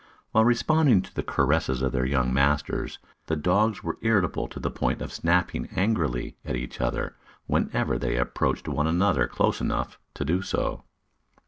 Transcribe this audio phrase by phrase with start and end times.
[0.31, 4.71] While responding to the caresses of their young masters, the dogs were irritable to the
[4.71, 10.25] point of snapping angrily at each other whenever they approached one another close enough to
[10.25, 10.85] do so.